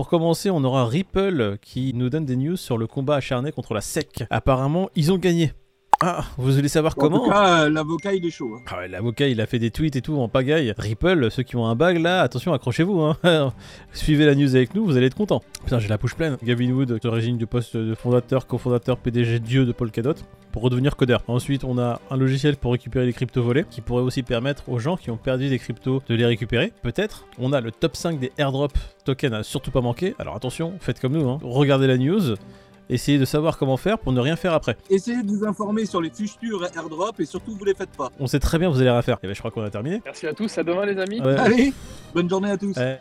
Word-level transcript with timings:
Pour 0.00 0.08
commencer, 0.08 0.48
on 0.48 0.64
aura 0.64 0.86
Ripple 0.86 1.58
qui 1.60 1.92
nous 1.92 2.08
donne 2.08 2.24
des 2.24 2.34
news 2.34 2.56
sur 2.56 2.78
le 2.78 2.86
combat 2.86 3.16
acharné 3.16 3.52
contre 3.52 3.74
la 3.74 3.82
SEC. 3.82 4.24
Apparemment, 4.30 4.88
ils 4.96 5.12
ont 5.12 5.18
gagné. 5.18 5.52
Ah, 6.02 6.24
vous 6.38 6.50
voulez 6.52 6.68
savoir 6.68 6.94
En 6.96 7.00
comment 7.00 7.24
tout 7.24 7.30
cas, 7.30 7.64
euh, 7.64 7.68
l'avocat, 7.68 8.14
il 8.14 8.24
est 8.24 8.30
chaud. 8.30 8.54
hein. 8.56 8.62
Ah 8.70 8.78
ouais, 8.78 8.88
L'avocat, 8.88 9.28
il 9.28 9.38
a 9.38 9.44
fait 9.46 9.58
des 9.58 9.70
tweets 9.70 9.96
et 9.96 10.00
tout 10.00 10.16
en 10.18 10.28
pagaille. 10.28 10.72
Ripple, 10.78 11.30
ceux 11.30 11.42
qui 11.42 11.56
ont 11.56 11.66
un 11.66 11.74
bag 11.74 11.98
là, 11.98 12.22
attention, 12.22 12.54
accrochez-vous. 12.54 13.02
Hein. 13.02 13.16
Suivez 13.92 14.24
la 14.24 14.34
news 14.34 14.56
avec 14.56 14.74
nous, 14.74 14.86
vous 14.86 14.96
allez 14.96 15.06
être 15.06 15.14
contents. 15.14 15.42
Putain, 15.62 15.78
j'ai 15.78 15.88
la 15.88 15.98
bouche 15.98 16.14
pleine. 16.14 16.38
Gavin 16.42 16.70
Wood, 16.70 16.98
origine 17.04 17.36
du 17.36 17.46
poste 17.46 17.76
de 17.76 17.94
fondateur, 17.94 18.46
cofondateur, 18.46 18.96
PDG 18.96 19.40
Dieu 19.40 19.66
de 19.66 19.72
Polkadot, 19.72 20.14
pour 20.52 20.62
redevenir 20.62 20.96
codeur. 20.96 21.22
Ensuite, 21.28 21.64
on 21.64 21.78
a 21.78 22.00
un 22.10 22.16
logiciel 22.16 22.56
pour 22.56 22.72
récupérer 22.72 23.04
les 23.04 23.12
cryptos 23.12 23.42
volés, 23.42 23.66
qui 23.70 23.82
pourrait 23.82 24.02
aussi 24.02 24.22
permettre 24.22 24.70
aux 24.70 24.78
gens 24.78 24.96
qui 24.96 25.10
ont 25.10 25.18
perdu 25.18 25.50
des 25.50 25.58
cryptos 25.58 26.02
de 26.08 26.14
les 26.14 26.24
récupérer. 26.24 26.72
Peut-être. 26.82 27.26
On 27.38 27.52
a 27.52 27.60
le 27.60 27.72
top 27.72 27.94
5 27.94 28.18
des 28.18 28.32
airdrop 28.38 28.72
tokens 29.04 29.34
à 29.34 29.42
surtout 29.42 29.70
pas 29.70 29.82
manquer. 29.82 30.14
Alors 30.18 30.34
attention, 30.34 30.72
faites 30.80 30.98
comme 30.98 31.12
nous. 31.12 31.28
Hein. 31.28 31.40
Regardez 31.42 31.86
la 31.86 31.98
news. 31.98 32.36
Essayez 32.90 33.18
de 33.18 33.24
savoir 33.24 33.56
comment 33.56 33.76
faire 33.76 33.98
pour 33.98 34.12
ne 34.12 34.20
rien 34.20 34.34
faire 34.34 34.52
après. 34.52 34.76
Essayez 34.90 35.22
de 35.22 35.30
vous 35.30 35.44
informer 35.44 35.86
sur 35.86 36.02
les 36.02 36.10
futurs 36.10 36.66
airdrops 36.76 37.20
et 37.20 37.24
surtout, 37.24 37.54
vous 37.56 37.64
les 37.64 37.74
faites 37.74 37.90
pas. 37.90 38.10
On 38.18 38.26
sait 38.26 38.40
très 38.40 38.58
bien, 38.58 38.68
vous 38.68 38.80
allez 38.80 38.90
rien 38.90 39.02
faire. 39.02 39.18
Et 39.22 39.28
ben, 39.28 39.34
je 39.34 39.38
crois 39.38 39.52
qu'on 39.52 39.62
a 39.62 39.70
terminé. 39.70 40.02
Merci 40.04 40.26
à 40.26 40.34
tous, 40.34 40.58
à 40.58 40.64
demain 40.64 40.84
les 40.86 40.98
amis. 40.98 41.20
Ouais. 41.20 41.36
Allez, 41.38 41.72
bonne 42.12 42.28
journée 42.28 42.50
à 42.50 42.58
tous. 42.58 42.76
Ouais. 42.76 43.00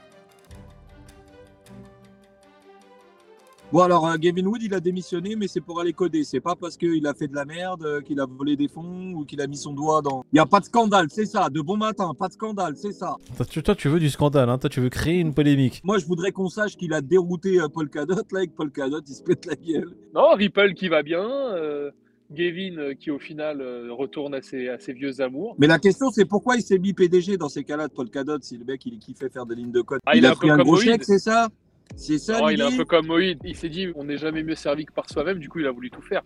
Bon 3.71 3.81
alors, 3.81 4.07
euh, 4.07 4.15
Gavin 4.17 4.43
Wood, 4.47 4.63
il 4.63 4.73
a 4.73 4.79
démissionné, 4.79 5.35
mais 5.35 5.47
c'est 5.47 5.61
pour 5.61 5.79
aller 5.79 5.93
coder. 5.93 6.23
C'est 6.23 6.39
pas 6.39 6.55
parce 6.55 6.75
qu'il 6.75 7.05
a 7.05 7.13
fait 7.13 7.27
de 7.27 7.35
la 7.35 7.45
merde, 7.45 7.83
euh, 7.85 8.01
qu'il 8.01 8.19
a 8.19 8.25
volé 8.25 8.55
des 8.55 8.67
fonds 8.67 9.11
ou 9.13 9.25
qu'il 9.25 9.39
a 9.41 9.45
mis 9.47 9.57
son 9.57 9.73
doigt 9.73 10.01
dans. 10.01 10.25
Il 10.33 10.37
y 10.37 10.39
a 10.39 10.47
pas 10.47 10.59
de 10.59 10.65
scandale, 10.65 11.05
c'est 11.11 11.27
ça. 11.27 11.49
De 11.51 11.61
bon 11.61 11.77
matin, 11.77 12.11
pas 12.17 12.29
de 12.29 12.33
scandale, 12.33 12.75
c'est 12.75 12.93
ça. 12.93 13.15
Toi, 13.37 13.45
tu- 13.45 13.61
Toi, 13.61 13.75
tu 13.75 13.87
veux 13.87 13.99
du 13.99 14.09
scandale, 14.09 14.49
hein. 14.49 14.57
toi, 14.57 14.71
tu 14.71 14.79
veux 14.81 14.89
créer 14.89 15.19
une 15.19 15.35
polémique. 15.35 15.81
Moi, 15.83 15.99
je 15.99 16.05
voudrais 16.07 16.31
qu'on 16.31 16.49
sache 16.49 16.77
qu'il 16.77 16.93
a 16.93 17.01
dérouté 17.01 17.59
euh, 17.61 17.67
Polkadot. 17.67 18.15
Là, 18.15 18.21
avec 18.39 18.55
Polkadot, 18.55 19.01
il 19.07 19.13
se 19.13 19.21
pète 19.21 19.45
la 19.45 19.55
gueule. 19.55 19.95
Non, 20.15 20.33
Ripple 20.33 20.73
qui 20.73 20.87
va 20.89 21.04
bien, 21.04 21.21
euh, 21.29 21.91
Gavin 22.31 22.76
euh, 22.79 22.93
qui 22.95 23.11
au 23.11 23.20
final 23.20 23.61
euh, 23.61 23.93
retourne 23.93 24.33
à 24.33 24.41
ses, 24.41 24.67
à 24.70 24.79
ses 24.79 24.93
vieux 24.93 25.21
amours. 25.21 25.55
Mais 25.59 25.67
la 25.67 25.77
question, 25.77 26.09
c'est 26.09 26.26
pourquoi 26.26 26.55
il 26.55 26.63
s'est 26.63 26.79
mis 26.79 26.93
PDG 26.93 27.37
dans 27.37 27.49
ces 27.49 27.63
cas-là 27.63 27.87
de 27.87 27.93
Polkadot 27.93 28.39
si 28.41 28.57
le 28.57 28.65
mec 28.65 28.83
il 28.87 28.98
kiffait 28.98 29.29
faire 29.29 29.45
des 29.45 29.54
lignes 29.54 29.71
de 29.71 29.81
code? 29.81 29.99
Ah, 30.07 30.15
il 30.15 30.26
a 30.26 30.31
un 30.31 30.35
pris 30.35 30.49
un 30.49 30.57
gros 30.57 30.77
chèque, 30.77 31.04
c'est 31.04 31.20
ça? 31.20 31.49
C'est 31.95 32.18
ça 32.18 32.51
il 32.51 32.62
est 32.62 32.63
un 32.63 32.76
peu 32.76 32.85
comme 32.85 33.07
Moïd, 33.07 33.40
il 33.43 33.55
s'est 33.55 33.70
dit 33.70 33.87
on 33.95 34.05
n'est 34.05 34.18
jamais 34.18 34.43
mieux 34.43 34.55
servi 34.55 34.85
que 34.85 34.93
par 34.93 35.09
soi-même, 35.09 35.40
du 35.40 35.49
coup 35.49 35.59
il 35.59 35.68
a 35.68 35.71
voulu 35.71 35.90
tout 35.90 36.01
faire. 36.01 36.21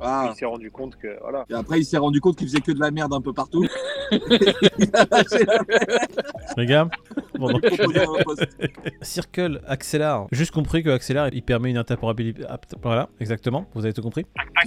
Ah. 0.00 0.28
Il 0.30 0.36
s'est 0.36 0.44
rendu 0.44 0.70
compte 0.70 0.96
que 0.96 1.16
voilà. 1.22 1.46
Et 1.48 1.54
après, 1.54 1.78
il 1.78 1.84
s'est 1.84 1.98
rendu 1.98 2.20
compte 2.20 2.36
qu'il 2.36 2.48
faisait 2.48 2.60
que 2.60 2.72
de 2.72 2.80
la 2.80 2.90
merde 2.90 3.14
un 3.14 3.20
peu 3.20 3.32
partout. 3.32 3.62
Les 6.56 6.66
gars, 6.66 6.88
Circle 9.02 9.60
Accélar. 9.66 10.26
Juste 10.32 10.50
compris 10.52 10.82
que 10.82 10.90
Accélar, 10.90 11.28
il 11.32 11.42
permet 11.42 11.70
une 11.70 11.76
interopérabilité. 11.76 12.42
ah, 12.48 12.58
Voilà, 12.82 13.08
exactement, 13.20 13.66
vous 13.74 13.84
avez 13.84 13.92
tout 13.92 14.02
compris. 14.02 14.24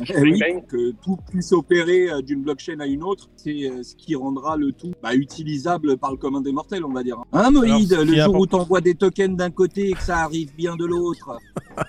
Eh 0.10 0.20
oui, 0.22 0.40
que 0.68 0.92
tout 1.04 1.18
puisse 1.32 1.52
opérer 1.52 2.10
euh, 2.10 2.22
d'une 2.22 2.44
blockchain 2.44 2.80
à 2.80 2.86
une 2.86 3.04
autre, 3.04 3.30
c'est 3.36 3.70
euh, 3.70 3.84
ce 3.84 3.96
qui 3.96 4.16
rendra 4.16 4.58
le 4.58 4.72
tout 4.72 4.92
bah, 5.02 5.14
utilisable 5.16 5.98
par 5.98 6.12
le 6.12 6.18
commun 6.18 6.42
des 6.42 6.52
mortels, 6.52 6.86
on 6.86 6.92
va 6.94 7.04
dire. 7.04 7.18
Hein, 7.34 7.52
Moïd, 7.52 7.94
Alors, 7.94 8.06
le 8.06 8.16
jour 8.16 8.34
où 8.34 8.44
important- 8.44 8.58
tu 8.58 8.64
envoies 8.64 8.82
des 8.82 8.96
tokens 8.96 9.36
d'un 9.36 9.50
côté 9.52 9.90
et 9.90 9.94
que 9.94 10.02
ça 10.02 10.20
arrive 10.20 10.54
bien 10.56 10.76
de 10.76 10.86
l'autre, 10.86 11.38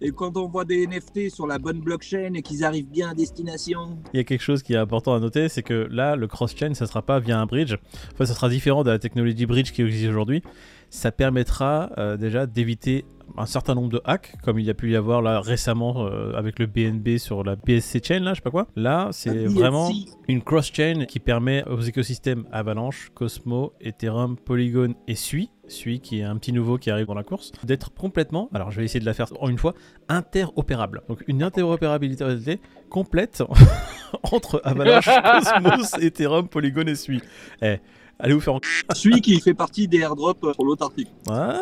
et 0.00 0.10
quand 0.10 0.36
on 0.36 0.48
voit 0.48 0.64
des 0.64 0.86
NFT 0.86 1.30
sur 1.30 1.46
la 1.46 1.58
bonne 1.58 1.80
blockchain 1.80 2.34
et 2.34 2.42
qu'ils 2.42 2.64
arrivent 2.64 2.90
bien 2.90 3.10
à 3.10 3.14
destination, 3.14 3.98
Il 4.12 4.16
y 4.16 4.20
a 4.20 4.24
quelque 4.24 4.42
chose 4.42 4.62
qui 4.62 4.74
est 4.74 4.78
important 4.78 5.14
à 5.14 5.20
noter, 5.20 5.48
c'est 5.48 5.62
que 5.62 5.88
là, 5.90 6.16
le 6.16 6.26
cross-chain, 6.26 6.74
ça 6.74 6.86
sera 6.86 7.02
pas 7.02 7.20
via 7.20 7.38
un 7.38 7.46
bridge. 7.46 7.76
Enfin, 8.12 8.26
ça 8.26 8.34
sera 8.34 8.48
différent 8.48 8.84
de 8.84 8.90
la 8.90 8.98
technologie 8.98 9.46
bridge 9.46 9.72
qui 9.72 9.82
existe 9.82 10.08
aujourd'hui. 10.08 10.42
Ça 10.90 11.10
permettra 11.10 11.90
euh, 11.98 12.16
déjà 12.16 12.46
d'éviter 12.46 13.04
un 13.36 13.46
certain 13.46 13.74
nombre 13.74 13.88
de 13.88 14.00
hacks, 14.04 14.34
comme 14.42 14.58
il 14.58 14.66
y 14.66 14.70
a 14.70 14.74
pu 14.74 14.90
y 14.90 14.96
avoir 14.96 15.22
là 15.22 15.40
récemment 15.40 16.06
euh, 16.06 16.32
avec 16.34 16.58
le 16.58 16.66
BNB 16.66 17.18
sur 17.18 17.44
la 17.44 17.56
BSC 17.56 18.04
chain, 18.04 18.20
là, 18.20 18.32
je 18.32 18.36
sais 18.36 18.42
pas 18.42 18.50
quoi. 18.50 18.66
Là, 18.76 19.08
c'est 19.12 19.46
vraiment 19.46 19.90
une 20.28 20.42
cross-chain 20.42 21.04
qui 21.06 21.20
permet 21.20 21.64
aux 21.68 21.80
écosystèmes 21.80 22.44
Avalanche, 22.52 23.10
Cosmo, 23.14 23.72
Ethereum, 23.80 24.36
Polygon 24.36 24.94
et 25.08 25.14
Sui, 25.14 25.50
Sui 25.68 26.00
qui 26.00 26.20
est 26.20 26.24
un 26.24 26.36
petit 26.36 26.52
nouveau 26.52 26.78
qui 26.78 26.90
arrive 26.90 27.06
dans 27.06 27.14
la 27.14 27.22
course, 27.22 27.52
d'être 27.64 27.92
complètement, 27.94 28.48
alors 28.52 28.70
je 28.70 28.78
vais 28.78 28.84
essayer 28.84 29.00
de 29.00 29.06
la 29.06 29.14
faire 29.14 29.28
en 29.40 29.48
une 29.48 29.58
fois, 29.58 29.74
interopérable. 30.08 31.02
Donc 31.08 31.24
une 31.26 31.42
interopérabilité 31.42 32.60
complète 32.90 33.42
entre 34.32 34.60
Avalanche, 34.64 35.06
Cosmos, 35.24 35.94
Ethereum, 36.00 36.48
Polygon 36.48 36.86
et 36.86 36.94
Sui. 36.94 37.20
Eh, 37.62 37.78
allez 38.18 38.34
vous 38.34 38.40
faire 38.40 38.54
en... 38.54 38.60
celui 38.94 39.20
qui 39.20 39.40
fait 39.40 39.54
partie 39.54 39.88
des 39.88 39.98
airdrops 39.98 40.40
pour 40.54 40.64
l'autre 40.64 40.84
article. 40.84 41.10
Ah, 41.28 41.60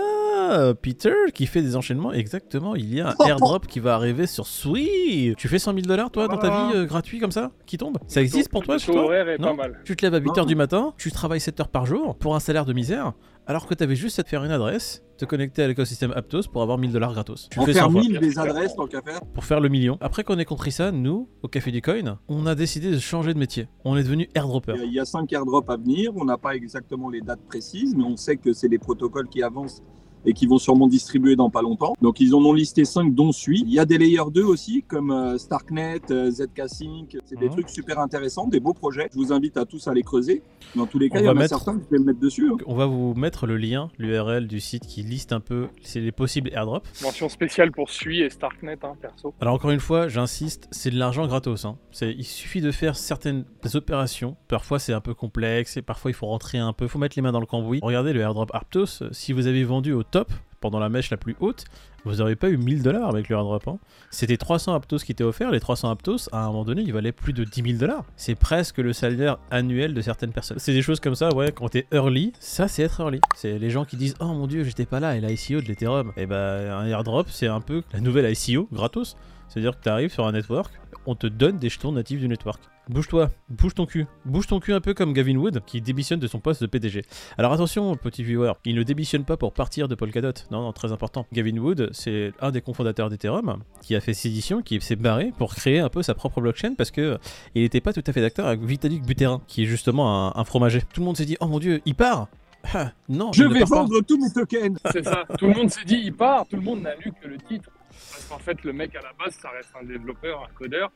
Peter 0.74 1.12
qui 1.34 1.46
fait 1.46 1.62
des 1.62 1.76
enchaînements, 1.76 2.12
exactement. 2.12 2.74
Il 2.76 2.92
y 2.94 3.00
a 3.00 3.10
un 3.18 3.26
airdrop 3.26 3.66
qui 3.66 3.80
va 3.80 3.94
arriver 3.94 4.26
sur 4.26 4.46
Sui. 4.46 5.34
Tu 5.36 5.48
fais 5.48 5.58
100 5.58 5.72
000 5.74 5.82
dollars 5.86 6.10
toi 6.10 6.28
dans 6.28 6.38
ta 6.38 6.48
vie 6.70 6.76
euh, 6.76 6.84
gratuit 6.86 7.18
comme 7.18 7.32
ça 7.32 7.50
qui 7.66 7.76
tombe? 7.78 7.98
Ça 8.08 8.20
existe 8.22 8.48
pour 8.50 8.62
toi 8.62 8.78
toi? 8.78 9.04
horaire 9.04 9.28
est 9.28 9.38
Non. 9.38 9.48
pas 9.56 9.68
mal. 9.68 9.80
Tu 9.84 9.96
te 9.96 10.04
lèves 10.04 10.14
à 10.14 10.20
8h 10.20 10.38
Non. 10.40 10.44
du 10.46 10.54
matin, 10.54 10.94
tu 10.98 11.10
travailles 11.10 11.40
7 11.40 11.60
heures 11.60 11.68
par 11.68 11.86
jour 11.86 12.16
pour 12.16 12.34
un 12.34 12.40
salaire 12.40 12.64
de 12.64 12.72
misère, 12.72 13.12
alors 13.46 13.66
que 13.66 13.74
t'avais 13.74 13.96
juste 13.96 14.18
à 14.18 14.22
te 14.22 14.28
faire 14.28 14.44
une 14.44 14.50
adresse, 14.50 15.02
te 15.18 15.24
connecter 15.24 15.62
à 15.62 15.68
l'écosystème 15.68 16.12
Aptos 16.16 16.42
pour 16.52 16.62
avoir 16.62 16.78
1000 16.78 16.92
dollars 16.92 17.12
gratos. 17.12 17.48
Tu 17.50 17.58
En 17.58 17.64
fais 17.66 17.72
faire 17.72 17.84
100 17.84 17.90
fois 17.90 18.00
1000 18.02 18.18
des 18.20 18.38
adresses 18.38 18.74
tant 18.74 18.86
qu'à 18.86 19.02
faire. 19.02 19.20
pour 19.34 19.44
faire 19.44 19.60
le 19.60 19.68
million. 19.68 19.98
Après 20.00 20.24
qu'on 20.24 20.38
ait 20.38 20.44
compris 20.44 20.72
ça, 20.72 20.92
nous, 20.92 21.28
au 21.42 21.48
Café 21.48 21.70
du 21.70 21.82
Coin, 21.82 22.18
on 22.28 22.46
a 22.46 22.54
décidé 22.54 22.90
de 22.90 22.98
changer 22.98 23.34
de 23.34 23.38
métier. 23.38 23.68
On 23.84 23.96
est 23.96 24.02
devenu 24.02 24.28
airdropper. 24.34 24.74
Il 24.84 24.92
y 24.92 25.00
a 25.00 25.04
5 25.04 25.30
airdrops 25.32 25.68
à 25.70 25.76
venir. 25.76 26.12
On 26.16 26.24
n'a 26.24 26.38
pas 26.38 26.54
exactement 26.54 27.08
les 27.10 27.20
dates 27.20 27.42
précises, 27.48 27.94
mais 27.96 28.04
on 28.04 28.16
sait 28.16 28.36
que 28.36 28.52
c'est 28.52 28.68
des 28.68 28.78
protocoles 28.78 29.28
qui 29.28 29.42
avancent 29.42 29.82
et 30.24 30.32
qui 30.32 30.46
vont 30.46 30.58
sûrement 30.58 30.86
distribuer 30.88 31.36
dans 31.36 31.50
pas 31.50 31.62
longtemps. 31.62 31.94
Donc 32.02 32.20
ils 32.20 32.34
en 32.34 32.38
ont 32.44 32.52
listé 32.52 32.84
5 32.84 33.14
dont 33.14 33.32
celui. 33.32 33.60
Il 33.62 33.72
y 33.72 33.78
a 33.78 33.84
des 33.84 33.98
layers 33.98 34.30
2 34.32 34.42
aussi 34.42 34.82
comme 34.86 35.10
euh, 35.10 35.38
Starknet, 35.38 36.00
euh, 36.10 36.30
ZK 36.30 36.62
Sync. 36.68 37.16
C'est 37.24 37.38
des 37.38 37.46
Mhm. 37.46 37.52
trucs 37.52 37.70
super 37.70 37.98
intéressants, 37.98 38.46
des 38.46 38.60
beaux 38.60 38.74
projets. 38.74 39.08
Je 39.12 39.18
vous 39.18 39.32
invite 39.32 39.56
à 39.56 39.64
tous 39.64 39.88
à 39.88 39.94
les 39.94 40.02
creuser. 40.02 40.42
Dans 40.76 40.86
tous 40.86 40.98
les 40.98 41.08
cas, 41.10 41.18
On 41.18 41.22
il 41.22 41.24
y 41.26 41.28
en 41.28 41.32
a 41.32 41.34
mettre- 41.34 41.48
certains 41.50 41.78
que 41.78 41.84
je 41.84 41.90
vais 41.96 41.98
me 41.98 42.04
mettre 42.06 42.20
dessus. 42.20 42.48
hein. 42.50 42.56
On 42.66 42.74
va 42.74 42.86
vous 42.86 43.14
mettre 43.14 43.46
le 43.46 43.56
lien, 43.56 43.88
l'URL 43.98 44.46
du 44.46 44.60
site 44.60 44.86
qui 44.86 45.02
liste 45.02 45.32
un 45.32 45.40
peu 45.40 45.66
les 45.94 46.12
possibles 46.12 46.50
airdrops. 46.52 47.02
Mention 47.02 47.28
spéciale 47.28 47.72
pour 47.72 47.90
Sui 47.90 48.20
et 48.20 48.30
Starknet, 48.30 48.78
hein, 48.82 48.92
perso. 49.00 49.34
Alors 49.40 49.54
encore 49.54 49.70
une 49.70 49.80
fois, 49.80 50.08
j'insiste, 50.08 50.68
c'est 50.70 50.90
de 50.90 50.98
l'argent 50.98 51.26
gratos. 51.26 51.64
hein. 51.64 51.76
Il 52.02 52.24
suffit 52.24 52.60
de 52.60 52.70
faire 52.70 52.96
certaines 52.96 53.44
opérations. 53.74 54.36
Parfois 54.48 54.78
c'est 54.78 54.92
un 54.92 55.00
peu 55.00 55.14
complexe 55.14 55.76
et 55.76 55.82
parfois 55.82 56.10
il 56.10 56.14
faut 56.14 56.26
rentrer 56.26 56.58
un 56.58 56.72
peu, 56.72 56.84
il 56.86 56.88
faut 56.88 56.98
mettre 56.98 57.16
les 57.16 57.22
mains 57.22 57.32
dans 57.32 57.40
le 57.40 57.46
cambouis. 57.46 57.80
Regardez 57.82 58.12
le 58.12 58.20
airdrop 58.20 58.50
Aptos, 58.54 59.02
si 59.12 59.32
vous 59.32 59.46
avez 59.46 59.64
vendu 59.64 59.92
au 59.92 60.02
top 60.10 60.32
pendant 60.60 60.78
la 60.78 60.88
mèche 60.88 61.10
la 61.10 61.16
plus 61.16 61.36
haute, 61.40 61.64
vous 62.04 62.16
n'aurez 62.16 62.36
pas 62.36 62.48
eu 62.48 62.56
1000 62.56 62.82
dollars 62.82 63.08
avec 63.08 63.28
le 63.28 63.36
hein. 63.36 63.78
C'était 64.10 64.36
300 64.36 64.74
Aptos 64.74 64.98
qui 64.98 65.12
étaient 65.12 65.24
offerts. 65.24 65.50
Les 65.50 65.60
300 65.60 65.90
Aptos, 65.90 66.28
à 66.32 66.44
un 66.44 66.46
moment 66.48 66.64
donné, 66.64 66.82
ils 66.82 66.92
valaient 66.92 67.12
plus 67.12 67.32
de 67.32 67.44
10 67.44 67.62
000 67.62 67.78
dollars. 67.78 68.04
C'est 68.16 68.34
presque 68.34 68.78
le 68.78 68.92
salaire 68.92 69.38
annuel 69.50 69.94
de 69.94 70.00
certaines 70.00 70.32
personnes. 70.32 70.58
C'est 70.58 70.72
des 70.72 70.82
choses 70.82 71.00
comme 71.00 71.14
ça, 71.14 71.34
ouais, 71.34 71.52
quand 71.52 71.68
t'es 71.68 71.86
early, 71.92 72.32
ça 72.40 72.68
c'est 72.68 72.82
être 72.82 73.00
early. 73.00 73.20
C'est 73.36 73.58
les 73.58 73.70
gens 73.70 73.84
qui 73.84 73.96
disent 73.96 74.14
Oh 74.20 74.26
mon 74.26 74.46
dieu, 74.46 74.64
j'étais 74.64 74.86
pas 74.86 75.00
là, 75.00 75.16
et 75.16 75.20
l'ICO 75.20 75.60
de 75.60 75.66
l'Ethereum. 75.66 76.12
Et 76.16 76.26
bah, 76.26 76.78
un 76.78 76.86
airdrop, 76.86 77.28
c'est 77.30 77.48
un 77.48 77.60
peu 77.60 77.82
la 77.92 78.00
nouvelle 78.00 78.30
ICO 78.30 78.68
gratos. 78.72 79.16
C'est-à-dire 79.48 79.76
que 79.76 79.82
tu 79.82 79.88
arrives 79.88 80.12
sur 80.12 80.26
un 80.26 80.32
network, 80.32 80.72
on 81.06 81.14
te 81.14 81.26
donne 81.26 81.58
des 81.58 81.68
jetons 81.68 81.92
natifs 81.92 82.20
du 82.20 82.28
network. 82.28 82.60
Bouge-toi, 82.90 83.30
bouge 83.48 83.74
ton 83.74 83.86
cul. 83.86 84.06
Bouge 84.24 84.48
ton 84.48 84.58
cul 84.58 84.72
un 84.72 84.80
peu 84.80 84.94
comme 84.94 85.12
Gavin 85.12 85.36
Wood 85.36 85.62
qui 85.64 85.80
démissionne 85.80 86.18
de 86.18 86.26
son 86.26 86.40
poste 86.40 86.60
de 86.60 86.66
PDG. 86.66 87.04
Alors 87.38 87.52
attention, 87.52 87.94
petit 87.94 88.24
viewer, 88.24 88.52
il 88.64 88.74
ne 88.74 88.82
démissionne 88.82 89.24
pas 89.24 89.36
pour 89.36 89.52
partir 89.52 89.86
de 89.86 89.94
Polkadot. 89.94 90.32
Non, 90.50 90.62
non, 90.62 90.72
très 90.72 90.90
important. 90.90 91.24
Gavin 91.32 91.56
Wood, 91.56 91.90
c'est 91.92 92.32
un 92.40 92.50
des 92.50 92.60
cofondateurs 92.60 93.08
d'Ethereum 93.08 93.62
qui 93.80 93.94
a 93.94 94.00
fait 94.00 94.12
sédition, 94.12 94.60
qui 94.60 94.80
s'est 94.80 94.96
barré 94.96 95.32
pour 95.38 95.54
créer 95.54 95.78
un 95.78 95.88
peu 95.88 96.02
sa 96.02 96.14
propre 96.14 96.40
blockchain 96.40 96.74
parce 96.74 96.90
que 96.90 97.16
il 97.54 97.62
n'était 97.62 97.80
pas 97.80 97.92
tout 97.92 98.02
à 98.04 98.12
fait 98.12 98.22
d'accord 98.22 98.48
avec 98.48 98.60
Vitalik 98.62 99.04
Buterin, 99.04 99.40
qui 99.46 99.62
est 99.62 99.66
justement 99.66 100.26
un, 100.36 100.40
un 100.40 100.44
fromager. 100.44 100.82
Tout 100.92 101.00
le 101.00 101.06
monde 101.06 101.16
s'est 101.16 101.26
dit, 101.26 101.36
oh 101.38 101.46
mon 101.46 101.60
dieu, 101.60 101.80
il 101.86 101.94
part 101.94 102.26
Ah, 102.74 102.90
Non, 103.08 103.30
Je 103.32 103.44
il 103.44 103.50
ne 103.50 103.54
vais 103.54 103.64
vendre 103.66 104.00
tous 104.00 104.18
mes 104.18 104.32
tokens. 104.32 104.80
C'est 104.90 105.04
ça. 105.04 105.26
Tout 105.38 105.46
le 105.46 105.54
monde 105.54 105.70
s'est 105.70 105.84
dit 105.84 106.00
il 106.02 106.12
part, 106.12 106.44
tout 106.48 106.56
le 106.56 106.62
monde 106.62 106.82
n'a 106.82 106.96
lu 106.96 107.12
que 107.22 107.28
le 107.28 107.36
titre. 107.38 107.70
Parce 107.88 108.24
qu'en 108.24 108.38
fait, 108.38 108.64
le 108.64 108.72
mec 108.72 108.96
à 108.96 109.00
la 109.00 109.12
base, 109.16 109.34
ça 109.40 109.50
reste 109.50 109.70
un 109.80 109.84
développeur, 109.84 110.42
un 110.42 110.52
codeur. 110.54 110.90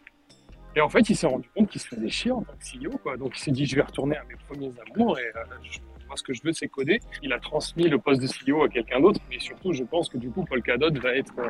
Et 0.77 0.81
en 0.81 0.89
fait, 0.89 1.09
il 1.09 1.17
s'est 1.17 1.27
rendu 1.27 1.49
compte 1.55 1.71
qu'il 1.71 1.81
se 1.81 1.89
faisait 1.89 2.09
chier 2.09 2.33
en 2.33 2.43
tant 2.43 2.53
que 2.55 2.87
CEO. 2.87 2.99
Quoi. 2.99 3.17
Donc 3.17 3.37
il 3.37 3.41
s'est 3.41 3.53
dit 3.53 3.67
je 3.67 3.77
vais 3.77 3.83
retourner 3.83 4.17
à 4.17 4.25
mes 4.25 4.35
premiers 4.49 4.73
amours 4.93 5.19
et 5.19 5.27
euh, 5.37 5.45
moi 6.07 6.17
ce 6.17 6.23
que 6.23 6.35
je 6.35 6.43
veux 6.43 6.53
c'est 6.53 6.69
coder. 6.69 7.01
Il 7.23 7.33
a 7.33 7.39
transmis 7.39 7.89
le 7.89 7.99
poste 7.99 8.21
de 8.21 8.27
CEO 8.27 8.65
à 8.65 8.69
quelqu'un 8.69 9.01
d'autre, 9.01 9.21
mais 9.31 9.39
surtout 9.39 9.73
je 9.73 9.85
pense 9.85 10.09
que 10.09 10.19
du 10.19 10.31
coup 10.31 10.45
Polkadot 10.45 10.93
va 11.01 11.17
être 11.17 11.33
euh, 11.39 11.49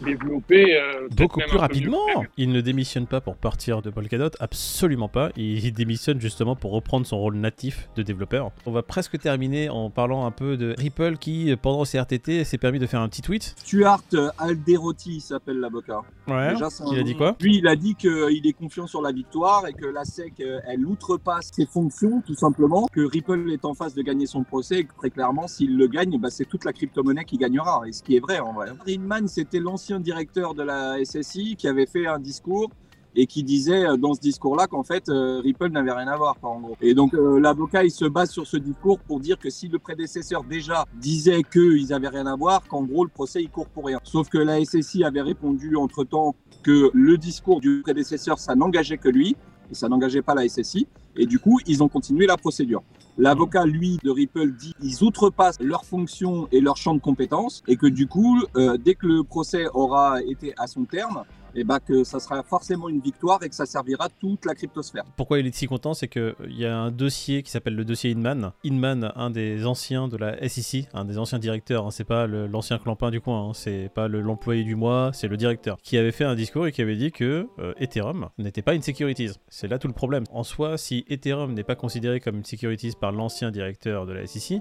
développer 0.00 0.76
euh, 0.76 1.08
Beaucoup 1.16 1.40
plus 1.40 1.58
rapidement. 1.58 2.06
Il 2.36 2.52
ne 2.52 2.60
démissionne 2.60 3.06
pas 3.06 3.20
pour 3.20 3.36
partir 3.36 3.82
de 3.82 3.90
Polkadot, 3.90 4.30
absolument 4.40 5.08
pas. 5.08 5.30
Il 5.36 5.58
il 5.68 5.72
démissionne 5.72 6.20
justement 6.20 6.56
pour 6.56 6.72
reprendre 6.72 7.06
son 7.06 7.18
rôle 7.18 7.36
natif 7.36 7.88
de 7.96 8.02
développeur. 8.02 8.52
On 8.66 8.72
va 8.72 8.82
presque 8.82 9.18
terminer 9.18 9.68
en 9.68 9.90
parlant 9.90 10.24
un 10.26 10.30
peu 10.30 10.56
de 10.56 10.74
Ripple 10.78 11.16
qui, 11.18 11.54
pendant 11.60 11.84
ses 11.84 11.98
RTT, 11.98 12.44
s'est 12.44 12.58
permis 12.58 12.78
de 12.78 12.86
faire 12.86 13.00
un 13.00 13.08
petit 13.08 13.22
tweet. 13.22 13.54
Stuart 13.58 14.02
Alderotti 14.38 15.16
il 15.16 15.20
s'appelle 15.20 15.58
l'avocat. 15.58 16.02
Ouais. 16.26 16.52
Déjà, 16.52 16.70
c'est 16.70 16.84
un 16.84 16.92
Il 16.92 16.98
a 16.98 17.02
dit 17.02 17.14
quoi 17.14 17.36
Lui, 17.40 17.58
il 17.58 17.66
a 17.66 17.76
dit 17.76 17.94
qu'il 17.94 18.46
est 18.46 18.52
confiant 18.52 18.86
sur 18.86 19.02
la 19.02 19.12
victoire 19.12 19.66
et 19.66 19.72
que 19.72 19.86
la 19.86 20.04
SEC, 20.04 20.40
euh, 20.40 20.60
elle 20.66 20.84
outrepasse 20.86 21.50
ses 21.52 21.66
fonctions, 21.66 22.22
tout 22.26 22.34
simplement. 22.34 22.86
Que 22.92 23.00
Ripple 23.00 23.50
est 23.50 23.64
en 23.64 23.74
phase 23.74 23.94
de 23.94 24.02
gagner 24.02 24.26
son 24.26 24.44
procès 24.44 24.80
et 24.80 24.84
que 24.84 24.94
très 24.94 25.10
clairement, 25.10 25.48
s'il 25.48 25.76
le 25.76 25.86
gagne, 25.86 26.18
bah, 26.18 26.30
c'est 26.30 26.44
toute 26.44 26.64
la 26.64 26.72
crypto-monnaie 26.72 27.24
qui 27.24 27.38
gagnera. 27.38 27.82
Et 27.86 27.92
ce 27.92 28.02
qui 28.02 28.16
est 28.16 28.20
vrai 28.20 28.38
en 28.40 28.52
vrai. 28.52 28.68
Friedman, 28.80 29.28
c'était 29.28 29.60
directeur 29.96 30.54
de 30.54 30.62
la 30.62 31.02
SSI 31.04 31.56
qui 31.56 31.66
avait 31.68 31.86
fait 31.86 32.06
un 32.06 32.18
discours 32.18 32.70
et 33.16 33.26
qui 33.26 33.42
disait 33.42 33.86
euh, 33.86 33.96
dans 33.96 34.14
ce 34.14 34.20
discours-là 34.20 34.66
qu'en 34.66 34.84
fait 34.84 35.08
euh, 35.08 35.40
Ripple 35.40 35.70
n'avait 35.70 35.92
rien 35.92 36.08
à 36.08 36.16
voir, 36.16 36.36
en 36.42 36.60
gros. 36.60 36.76
Et 36.80 36.94
donc 36.94 37.14
euh, 37.14 37.40
l'avocat 37.40 37.84
il 37.84 37.90
se 37.90 38.04
base 38.04 38.30
sur 38.30 38.46
ce 38.46 38.56
discours 38.56 38.98
pour 39.00 39.20
dire 39.20 39.38
que 39.38 39.50
si 39.50 39.68
le 39.68 39.78
prédécesseur 39.78 40.44
déjà 40.44 40.84
disait 40.94 41.42
qu'ils 41.42 41.92
avaient 41.92 42.08
rien 42.08 42.26
à 42.26 42.36
voir, 42.36 42.62
qu'en 42.68 42.82
gros 42.82 43.04
le 43.04 43.10
procès 43.10 43.42
il 43.42 43.50
court 43.50 43.68
pour 43.68 43.86
rien. 43.86 43.98
Sauf 44.04 44.28
que 44.28 44.38
la 44.38 44.64
SSI 44.64 45.04
avait 45.04 45.22
répondu 45.22 45.74
entre 45.76 46.04
temps 46.04 46.36
que 46.62 46.90
le 46.92 47.18
discours 47.18 47.60
du 47.60 47.80
prédécesseur 47.82 48.38
ça 48.38 48.54
n'engageait 48.54 48.98
que 48.98 49.08
lui 49.08 49.36
et 49.70 49.74
ça 49.74 49.88
n'engageait 49.88 50.22
pas 50.22 50.34
la 50.34 50.48
SSI. 50.48 50.86
Et 51.18 51.26
du 51.26 51.38
coup 51.38 51.60
ils 51.66 51.82
ont 51.82 51.88
continué 51.88 52.26
la 52.26 52.36
procédure. 52.36 52.82
L'avocat, 53.20 53.66
lui, 53.66 53.98
de 54.04 54.10
Ripple 54.10 54.52
dit 54.52 54.74
ils 54.80 55.02
outrepassent 55.02 55.60
leurs 55.60 55.84
fonctions 55.84 56.46
et 56.52 56.60
leur 56.60 56.76
champ 56.76 56.94
de 56.94 57.00
compétences 57.00 57.64
et 57.66 57.76
que 57.76 57.88
du 57.88 58.06
coup, 58.06 58.40
euh, 58.56 58.78
dès 58.78 58.94
que 58.94 59.08
le 59.08 59.24
procès 59.24 59.66
aura 59.74 60.22
été 60.22 60.54
à 60.56 60.68
son 60.68 60.84
terme, 60.84 61.24
et 61.54 61.64
bah 61.64 61.80
que 61.80 62.04
ça 62.04 62.20
sera 62.20 62.42
forcément 62.42 62.88
une 62.88 63.00
victoire 63.00 63.42
et 63.42 63.48
que 63.48 63.54
ça 63.54 63.66
servira 63.66 64.08
toute 64.20 64.44
la 64.46 64.54
cryptosphère. 64.54 65.04
Pourquoi 65.16 65.38
il 65.38 65.46
est 65.46 65.54
si 65.54 65.66
content 65.66 65.94
C'est 65.94 66.08
qu'il 66.08 66.34
y 66.50 66.64
a 66.66 66.76
un 66.78 66.90
dossier 66.90 67.42
qui 67.42 67.50
s'appelle 67.50 67.74
le 67.74 67.84
dossier 67.84 68.10
Inman. 68.10 68.52
Inman, 68.64 69.12
un 69.16 69.30
des 69.30 69.66
anciens 69.66 70.08
de 70.08 70.16
la 70.16 70.48
SEC, 70.48 70.88
un 70.94 71.04
des 71.04 71.18
anciens 71.18 71.38
directeurs, 71.38 71.86
hein, 71.86 71.90
c'est 71.90 72.04
pas 72.04 72.26
l'ancien 72.26 72.78
clampin 72.78 73.10
du 73.10 73.20
coin, 73.20 73.48
hein, 73.48 73.52
c'est 73.54 73.90
pas 73.94 74.08
le- 74.08 74.20
l'employé 74.20 74.64
du 74.64 74.76
mois, 74.76 75.10
c'est 75.12 75.28
le 75.28 75.36
directeur, 75.36 75.78
qui 75.82 75.96
avait 75.98 76.12
fait 76.12 76.24
un 76.24 76.34
discours 76.34 76.66
et 76.66 76.72
qui 76.72 76.82
avait 76.82 76.96
dit 76.96 77.10
que 77.12 77.48
euh, 77.58 77.74
Ethereum 77.78 78.28
n'était 78.38 78.62
pas 78.62 78.74
une 78.74 78.82
securities. 78.82 79.32
C'est 79.48 79.68
là 79.68 79.78
tout 79.78 79.88
le 79.88 79.94
problème. 79.94 80.24
En 80.32 80.42
soi, 80.42 80.78
si 80.78 81.04
Ethereum 81.08 81.54
n'est 81.54 81.64
pas 81.64 81.74
considéré 81.76 82.20
comme 82.20 82.36
une 82.36 82.44
securities 82.44 82.92
par 83.00 83.12
l'ancien 83.12 83.50
directeur 83.50 84.06
de 84.06 84.12
la 84.12 84.26
SEC, 84.26 84.60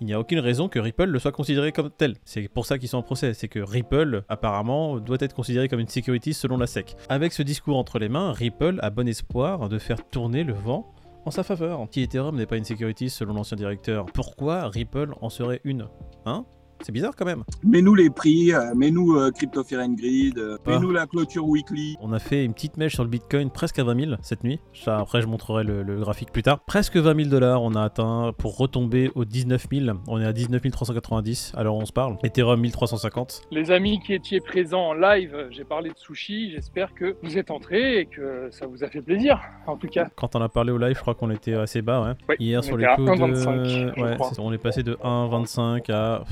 il 0.00 0.06
n'y 0.06 0.12
a 0.12 0.20
aucune 0.20 0.40
raison 0.40 0.68
que 0.68 0.78
Ripple 0.78 1.04
le 1.04 1.18
soit 1.18 1.32
considéré 1.32 1.72
comme 1.72 1.90
tel. 1.90 2.16
C'est 2.24 2.48
pour 2.48 2.66
ça 2.66 2.78
qu'ils 2.78 2.88
sont 2.88 2.98
en 2.98 3.02
procès. 3.02 3.32
C'est 3.34 3.48
que 3.48 3.60
Ripple, 3.60 4.24
apparemment, 4.28 4.98
doit 4.98 5.18
être 5.20 5.34
considéré 5.34 5.68
comme 5.68 5.80
une 5.80 5.88
security 5.88 6.34
selon 6.34 6.56
la 6.56 6.66
SEC. 6.66 6.96
Avec 7.08 7.32
ce 7.32 7.42
discours 7.42 7.78
entre 7.78 7.98
les 7.98 8.08
mains, 8.08 8.32
Ripple 8.32 8.78
a 8.82 8.90
bon 8.90 9.08
espoir 9.08 9.68
de 9.68 9.78
faire 9.78 10.06
tourner 10.08 10.44
le 10.44 10.52
vent 10.52 10.92
en 11.24 11.30
sa 11.30 11.42
faveur. 11.42 11.86
Si 11.90 12.02
Ethereum 12.02 12.36
n'est 12.36 12.46
pas 12.46 12.56
une 12.56 12.64
security 12.64 13.08
selon 13.08 13.34
l'ancien 13.34 13.56
directeur, 13.56 14.06
pourquoi 14.06 14.68
Ripple 14.68 15.14
en 15.20 15.30
serait 15.30 15.60
une 15.64 15.88
Hein? 16.26 16.44
C'est 16.82 16.92
bizarre 16.92 17.14
quand 17.16 17.24
même. 17.24 17.44
Mets-nous 17.62 17.94
les 17.94 18.10
prix, 18.10 18.52
euh, 18.52 18.74
mets-nous 18.74 19.16
euh, 19.16 19.30
Crypto 19.30 19.64
Fear 19.64 19.80
and 19.82 19.94
Greed, 19.94 20.38
euh, 20.38 20.56
Ah. 20.66 20.70
mets-nous 20.70 20.90
la 20.90 21.06
clôture 21.06 21.46
weekly. 21.46 21.96
On 22.00 22.12
a 22.12 22.18
fait 22.18 22.44
une 22.44 22.52
petite 22.54 22.76
mèche 22.76 22.94
sur 22.94 23.04
le 23.04 23.08
Bitcoin 23.10 23.50
presque 23.50 23.78
à 23.78 23.84
20 23.84 24.00
000 24.06 24.16
cette 24.22 24.44
nuit. 24.44 24.60
Ça, 24.74 24.98
après, 24.98 25.22
je 25.22 25.26
montrerai 25.26 25.64
le, 25.64 25.82
le 25.82 25.96
graphique 26.00 26.32
plus 26.32 26.42
tard. 26.42 26.60
Presque 26.66 26.96
20 26.96 27.16
000 27.16 27.28
dollars, 27.30 27.62
on 27.62 27.74
a 27.74 27.82
atteint 27.82 28.32
pour 28.36 28.56
retomber 28.58 29.10
aux 29.14 29.24
19 29.24 29.66
000. 29.72 29.96
On 30.08 30.20
est 30.20 30.26
à 30.26 30.32
19 30.32 30.62
390 30.70 31.52
alors 31.56 31.76
on 31.76 31.84
se 31.84 31.92
parle. 31.92 32.16
Ethereum 32.22 32.60
1350. 32.60 33.42
Les 33.50 33.70
amis 33.70 34.00
qui 34.00 34.14
étiez 34.14 34.40
présents 34.40 34.88
en 34.88 34.94
live, 34.94 35.48
j'ai 35.50 35.64
parlé 35.64 35.90
de 35.90 35.96
sushi. 35.98 36.50
J'espère 36.50 36.94
que 36.94 37.16
vous 37.22 37.38
êtes 37.38 37.50
entrés 37.50 38.00
et 38.00 38.06
que 38.06 38.48
ça 38.50 38.66
vous 38.66 38.82
a 38.84 38.88
fait 38.88 39.00
plaisir, 39.02 39.40
en 39.66 39.76
tout 39.76 39.88
cas. 39.88 40.08
Quand 40.16 40.36
on 40.36 40.40
a 40.42 40.48
parlé 40.48 40.72
au 40.72 40.78
live, 40.78 40.94
je 40.96 41.00
crois 41.00 41.14
qu'on 41.14 41.30
était 41.30 41.54
assez 41.54 41.82
bas. 41.82 42.02
Ouais. 42.02 42.12
Oui, 42.28 42.36
Hier 42.40 42.58
on 42.60 42.62
sur 42.62 42.76
les 42.76 42.84
à 42.84 42.96
coups 42.96 43.08
1,25, 43.10 43.56
de. 43.58 43.64
je 43.64 44.00
Ouais, 44.00 44.16
on 44.38 44.52
est 44.52 44.58
passé 44.58 44.82
de 44.82 44.94
1,25 45.02 45.90
à 45.92 46.24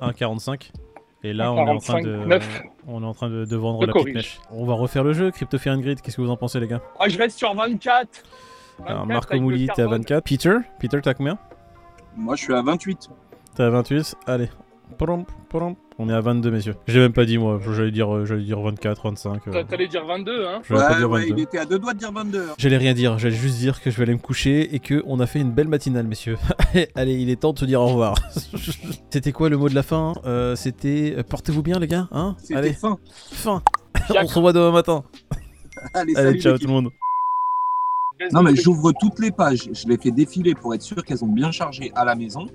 1,45. 0.00 0.70
Et 1.22 1.32
là, 1.34 1.52
on 1.52 1.66
est 1.66 1.70
en 1.70 1.78
train 1.78 2.00
de, 2.00 2.16
1,45, 2.16 2.40
on 2.86 3.02
est 3.02 3.06
en 3.06 3.12
train 3.14 3.28
de, 3.28 3.44
de 3.44 3.56
vendre 3.56 3.82
Je 3.82 3.86
la 3.86 3.92
petite 3.92 4.02
corrige. 4.02 4.14
mèche. 4.14 4.40
On 4.50 4.64
va 4.64 4.74
refaire 4.74 5.04
le 5.04 5.12
jeu, 5.12 5.30
Crypto 5.30 5.58
Fear 5.58 5.76
and 5.76 5.80
Grid. 5.80 6.00
Qu'est-ce 6.00 6.16
que 6.16 6.22
vous 6.22 6.30
en 6.30 6.36
pensez, 6.36 6.58
les 6.60 6.66
gars? 6.66 6.80
Ah, 6.98 7.08
je 7.08 7.18
reste 7.18 7.36
sur 7.38 7.54
24. 7.54 8.08
Alors, 8.86 9.00
24 9.06 9.08
Marco 9.08 9.40
Mouli, 9.40 9.66
t'es 9.66 9.72
à 9.72 9.74
carbone. 9.76 9.98
24. 9.98 10.24
Peter, 10.24 10.56
Peter, 10.78 10.98
t'as 11.02 11.12
combien? 11.14 11.38
Moi, 12.16 12.36
je 12.36 12.44
suis 12.44 12.54
à 12.54 12.62
28. 12.62 13.10
T'es 13.54 13.62
à 13.62 13.68
28. 13.70 14.14
Allez. 14.26 14.48
On 15.98 16.08
est 16.08 16.12
à 16.12 16.20
22, 16.20 16.50
messieurs. 16.50 16.74
J'ai 16.86 16.98
même 17.00 17.12
pas 17.12 17.24
dit, 17.24 17.36
moi. 17.38 17.60
J'allais 17.74 17.90
dire, 17.90 18.14
euh, 18.14 18.24
j'allais 18.24 18.42
dire 18.44 18.60
24, 18.60 19.02
25. 19.04 19.48
euh. 19.48 19.50
T'a- 19.52 19.64
T'allais 19.64 19.86
dire 19.88 20.04
22, 20.06 20.46
hein 20.46 20.62
pas 20.68 20.90
Ouais, 20.92 20.96
dire 20.98 21.10
ouais, 21.10 21.20
22. 21.22 21.34
il 21.36 21.42
était 21.42 21.58
à 21.58 21.64
deux 21.66 21.78
doigts 21.78 21.92
de 21.94 21.98
dire 21.98 22.12
22. 22.12 22.40
hein. 22.40 22.54
J'allais 22.58 22.76
rien 22.78 22.94
dire, 22.94 23.18
j'allais 23.18 23.34
juste 23.34 23.58
dire 23.58 23.80
que 23.82 23.90
je 23.90 23.96
vais 23.96 24.04
aller 24.04 24.14
me 24.14 24.18
coucher 24.18 24.74
et 24.74 24.78
que 24.78 25.02
on 25.06 25.20
a 25.20 25.26
fait 25.26 25.40
une 25.40 25.52
belle 25.52 25.68
matinale, 25.68 26.06
messieurs. 26.06 26.38
Allez, 26.94 27.14
il 27.20 27.28
est 27.30 27.36
temps 27.36 27.52
de 27.52 27.58
se 27.58 27.64
dire 27.66 27.80
au 27.82 27.86
revoir. 27.88 28.14
C'était 29.10 29.32
quoi 29.32 29.48
le 29.48 29.56
mot 29.58 29.68
de 29.68 29.74
la 29.74 29.82
fin 29.82 30.14
Euh, 30.24 30.54
C'était 30.56 31.14
euh, 31.18 31.22
portez-vous 31.22 31.62
bien, 31.62 31.78
les 31.78 31.86
gars, 31.88 32.08
hein 32.12 32.36
C'était 32.38 32.54
Allez, 32.56 32.72
fin. 32.72 32.98
fin. 33.14 33.62
on 34.22 34.26
se 34.26 34.34
revoit 34.34 34.52
demain 34.52 34.72
matin. 34.72 35.04
Allez, 35.94 36.14
Allez, 36.16 36.28
salut 36.28 36.40
ciao 36.40 36.58
tout 36.58 36.66
le 36.66 36.72
monde. 36.72 36.90
Non, 38.32 38.42
mais 38.42 38.54
j'ouvre 38.54 38.92
toutes 39.00 39.18
les 39.18 39.30
pages. 39.30 39.70
Je 39.72 39.88
les 39.88 39.96
fais 39.96 40.10
défiler 40.10 40.54
pour 40.54 40.74
être 40.74 40.82
sûr 40.82 41.02
qu'elles 41.04 41.24
ont 41.24 41.28
bien 41.32 41.50
chargé 41.50 41.90
à 41.94 42.04
la 42.04 42.14
maison. 42.14 42.46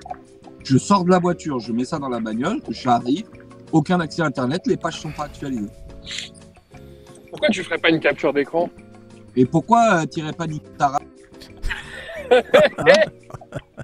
Je 0.65 0.77
sors 0.79 1.05
de 1.05 1.11
la 1.11 1.19
voiture, 1.19 1.59
je 1.59 1.71
mets 1.71 1.85
ça 1.85 1.99
dans 1.99 2.09
la 2.09 2.19
bagnole, 2.19 2.59
j'arrive, 2.69 3.27
aucun 3.71 3.99
accès 3.99 4.23
à 4.23 4.25
Internet, 4.25 4.63
les 4.65 4.77
pages 4.77 4.99
sont 4.99 5.11
pas 5.11 5.25
actualisées. 5.25 5.69
Pourquoi 7.29 7.49
tu 7.49 7.63
ferais 7.63 7.77
pas 7.77 7.89
une 7.89 7.99
capture 7.99 8.33
d'écran? 8.33 8.69
Et 9.35 9.45
pourquoi 9.45 10.01
euh, 10.01 10.05
t'irais 10.05 10.33
pas 10.33 10.47
niquer 10.47 10.65
ta 10.77 10.87
ra- 10.87 10.99
Hein? 12.31 13.83